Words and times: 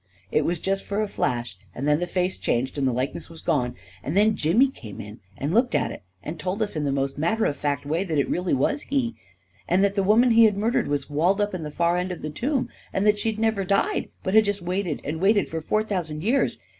It 0.31 0.45
was 0.45 0.57
just 0.57 0.83
for 0.83 1.03
a 1.03 1.07
flash— 1.07 1.55
and 1.75 1.87
then 1.87 1.99
the 1.99 2.07
face 2.07 2.39
changed, 2.39 2.75
and 2.79 2.87
the 2.87 2.91
likeness 2.91 3.29
was 3.29 3.39
gone. 3.41 3.75
And 4.01 4.17
then 4.17 4.35
Jimmy 4.35 4.67
came 4.67 4.99
in 4.99 5.19
and 5.37 5.53
looked 5.53 5.75
at 5.75 5.91
it, 5.91 6.01
and 6.23 6.39
told 6.39 6.63
us 6.63 6.75
in 6.75 6.85
the 6.85 6.91
most 6.91 7.19
matter 7.19 7.45
of 7.45 7.55
fact 7.55 7.85
way, 7.85 8.03
that 8.05 8.17
it 8.17 8.27
really 8.27 8.55
was 8.55 8.81
he, 8.81 9.13
and 9.67 9.83
that 9.83 9.93
the 9.93 10.01
woman 10.01 10.31
he 10.31 10.45
had 10.45 10.57
murdered 10.57 10.87
was 10.87 11.07
walled 11.07 11.39
up 11.39 11.53
at 11.53 11.61
the 11.61 11.69
far 11.69 11.97
end 11.97 12.11
of 12.11 12.23
the 12.23 12.31
tomb; 12.31 12.67
and 12.91 13.05
that 13.05 13.19
she 13.19 13.29
had 13.29 13.37
never 13.37 13.63
died, 13.63 14.09
but 14.23 14.33
had 14.33 14.45
just 14.45 14.63
waited 14.63 15.01
and 15.03 15.21
waited, 15.21 15.47
for 15.47 15.61
four 15.61 15.83
thousand 15.83 16.23
years. 16.23 16.57